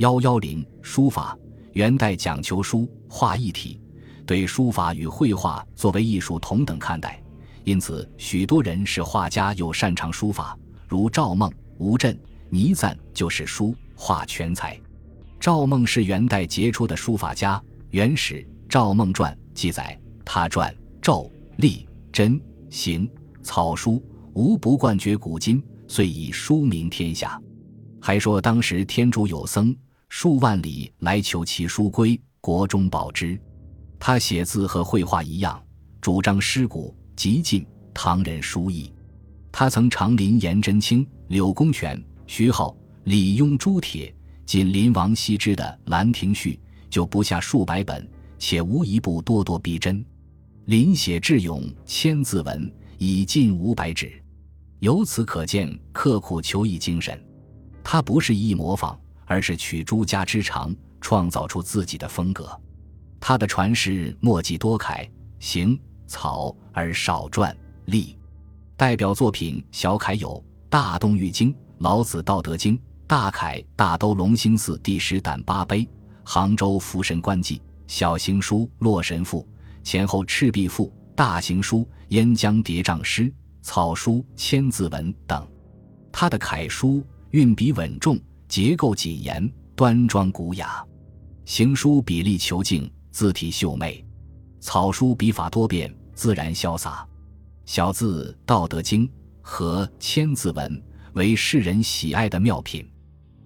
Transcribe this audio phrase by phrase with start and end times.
[0.00, 1.36] 幺幺零书法，
[1.74, 3.78] 元代讲求书画一体，
[4.24, 7.22] 对书法与绘画作为艺术同等看待，
[7.64, 10.58] 因此许多人是画家又擅长书法，
[10.88, 12.18] 如赵孟、吴镇、
[12.48, 14.74] 倪瓒就是书画全才。
[15.38, 17.58] 赵孟是元代杰出的书法家，
[17.90, 18.36] 《元史·
[18.70, 21.26] 赵孟传》记载，他传赵、
[21.58, 22.40] 隶、真、
[22.70, 23.06] 行、
[23.42, 27.38] 草书无不冠绝古今，遂以书名天下。
[28.00, 29.76] 还说当时天竺有僧
[30.10, 33.40] 数万里来求其书归，国中宝之。
[33.98, 35.62] 他写字和绘画一样，
[36.00, 37.64] 主张诗古极尽
[37.94, 38.92] 唐人书意。
[39.52, 44.14] 他曾长临颜真卿、柳公权、徐浩、李邕、朱铁。
[44.44, 46.58] 仅临王羲之的《兰亭序》
[46.90, 48.06] 就不下数百本，
[48.36, 50.04] 且无一部咄咄逼真。
[50.64, 52.68] 临写智勇千字文
[52.98, 54.20] 已近五百纸，
[54.80, 57.24] 由此可见刻苦求艺精神。
[57.84, 58.98] 他不是一模仿，
[59.30, 62.50] 而是取诸家之长，创造出自己的风格。
[63.20, 65.78] 他的传世墨迹多楷、行、
[66.08, 68.18] 草而少篆、隶。
[68.76, 70.30] 代表作品小楷有
[70.68, 72.76] 《大东玉经》《老子道德经》。
[73.06, 75.88] 大楷大都龙兴寺第十胆八碑，
[76.24, 79.42] 杭州福神观记，小行书《洛神赋》，
[79.84, 81.78] 前后赤壁赋，大行书
[82.08, 83.22] 《燕江叠嶂诗》，
[83.62, 85.46] 草书《千字文》等。
[86.10, 88.18] 他的楷书运笔稳重，
[88.50, 90.84] 结构谨严，端庄古雅；
[91.44, 94.04] 行书笔力遒劲，字体秀美；
[94.58, 97.06] 草书笔法多变，自然潇洒。
[97.64, 99.06] 小字《道德经》
[99.40, 100.68] 和《千字文》
[101.12, 102.84] 为世人喜爱的妙品。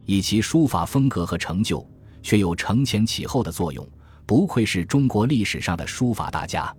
[0.06, 1.86] 以其书法风格和成就，
[2.22, 3.86] 却有承前启后的作用，
[4.24, 6.74] 不愧是中国历史上的书法大家。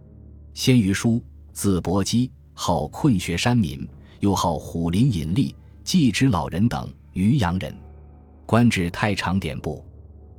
[0.55, 3.87] 先于书，字伯基，号困学山民，
[4.19, 5.53] 又号虎林隐吏、
[5.83, 7.75] 季之老人等，渔阳人，
[8.45, 9.83] 官至太常典部。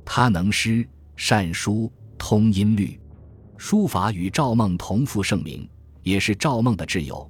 [0.05, 2.99] 他能诗善书，通音律，
[3.57, 5.67] 书法与赵孟同负盛名，
[6.03, 7.29] 也是赵孟的挚友。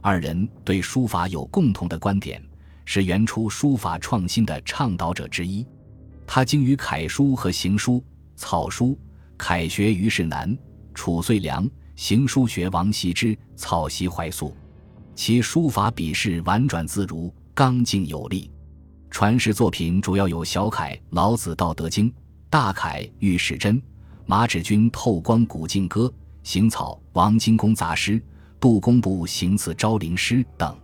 [0.00, 2.42] 二人对书法有共同的观点。
[2.90, 5.66] 是元初书法创新的倡导者之一，
[6.26, 8.02] 他精于楷书和行书，
[8.34, 8.98] 草书
[9.36, 10.56] 楷学于世南、
[10.94, 14.56] 褚遂良，行书学王羲之，草习怀素。
[15.14, 18.50] 其书法笔势婉转自如，刚劲有力。
[19.10, 22.10] 传世作品主要有小楷《老子道德经》，
[22.48, 23.72] 大楷《御史箴》，
[24.26, 28.22] 马志军透光古镜歌，行草王荆公杂诗，
[28.60, 30.76] 杜工部行刺昭陵诗等。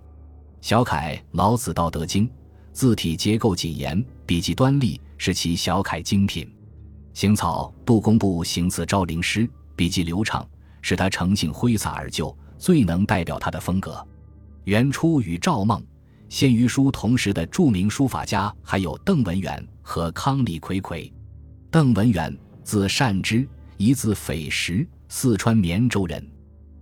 [0.61, 2.27] 小楷《老子道德经》，
[2.73, 6.51] 字体结构谨严，笔迹端丽，是其小楷精品。
[7.13, 10.45] 行草杜工部行刺昭陵诗，笔迹流畅，
[10.81, 14.05] 使他成性挥洒而就，最能代表他的风格。
[14.65, 15.81] 元初与赵孟、
[16.35, 21.15] 先于书同时的著名书法家还有邓文远和康李葵葵。
[21.71, 26.29] 邓文远，字善之，一字匪石，四川绵州人，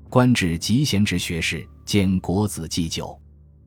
[0.08, 3.20] 官至集贤之学士兼国子祭酒。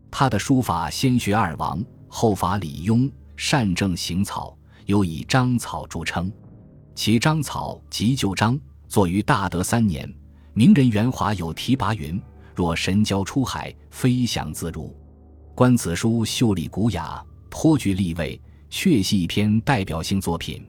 [0.10, 4.58] 他的书法先学二王，后法李邕，善正行草，
[4.88, 6.34] 又以章草著称。
[6.96, 10.12] 其章草即旧章，作于大德三年。
[10.56, 12.20] 名人袁华有题跋云
[12.56, 14.92] ：“若神交出海，飞翔自如。”
[15.56, 18.38] 观此书秀丽古雅，颇具立味，
[18.70, 20.62] 确系一篇代表性作品。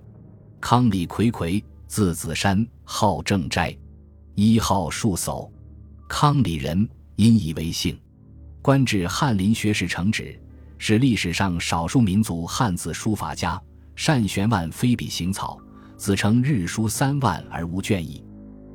[0.61, 3.77] 康李葵葵，字子山，号正斋，
[4.37, 5.51] 一号数叟，
[6.09, 7.99] 康李人，因以为姓。
[8.63, 10.41] 官至翰林学士承旨，
[10.79, 13.61] 是历史上少数民族汉字书法家，
[13.97, 15.59] 善悬腕飞笔行草，
[15.97, 18.25] 自称日书三万而无倦意。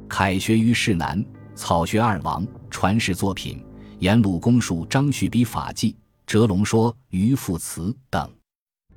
[0.09, 1.23] 楷学于世南，
[1.55, 3.63] 草学二王，传世作品：
[3.99, 5.95] 颜鲁公述张旭笔法纪、
[6.31, 8.31] 折龙说渔父词等。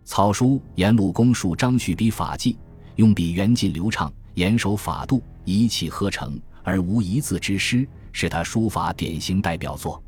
[0.05, 2.57] 草书颜鲁公述张旭笔法纪，
[2.95, 10.01] 用笔圆劲流畅，严守法度，一气呵成，而无一字之失，是他书法典型代表作。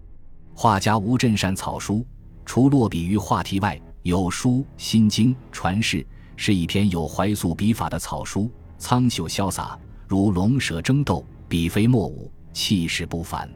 [0.55, 2.07] 画家吴镇善草书，
[2.45, 6.07] 除落笔于画题外，有书《心经》传世，
[6.37, 9.77] 是一篇有怀素笔法的草书，苍秀潇洒，
[10.07, 13.51] 如龙蛇争斗，笔飞墨舞，气势不凡。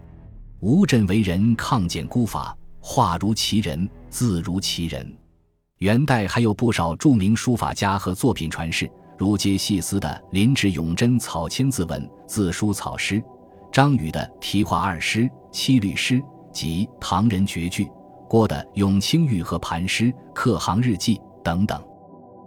[0.58, 5.16] 吴镇为人抗简孤法，画如其人，字如其人。
[5.78, 13.22] 元代还有不少著名书法家和作品传世，如接细思的林志永真草千字文字书草诗，
[13.70, 16.22] 张宇的题画二诗七律诗。
[16.52, 17.88] 及唐人绝句，
[18.28, 21.80] 郭的《永清玉和盘诗》《刻行日记》等等。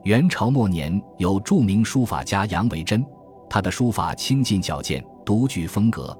[0.03, 3.01] 元朝末年有著名书法家杨维桢，
[3.49, 6.13] 他的书法清劲矫健，独具风格。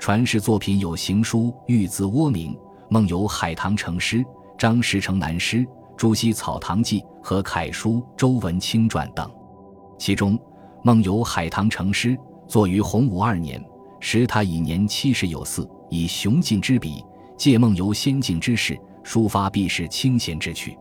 [0.00, 2.52] 传世作品有行书《玉字窝铭》，
[2.90, 4.18] 梦游海棠成诗》
[4.56, 5.58] 《张石城南诗》
[5.96, 9.30] 《朱熹《草堂记》和楷书《周文清传》等。
[9.98, 10.38] 其中，
[10.82, 13.62] 梦游海棠成诗，作于洪武二年，
[14.00, 17.04] 时他已年七十有四，以雄劲之笔，
[17.36, 20.78] 借梦游仙境之势，抒发避世清闲之趣。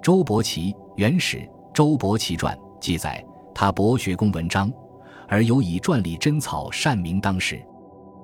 [0.00, 1.38] 周伯奇《原始
[1.74, 3.22] 《周伯奇传》记载，
[3.54, 4.72] 他博学工文章，
[5.28, 7.62] 而有以篆隶真草善名当时。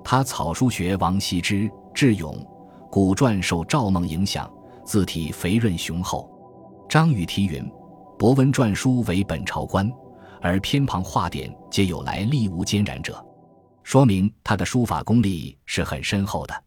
[0.03, 2.35] 他草书学王羲之，智勇，
[2.91, 4.51] 古篆受赵孟影响，
[4.83, 6.27] 字体肥润雄厚。
[6.89, 7.63] 张雨题云
[8.17, 9.91] ：“博文篆书为本朝官，
[10.41, 13.23] 而偏旁画点皆有来历无兼然者。”
[13.83, 16.63] 说明他的书法功力是很深厚的。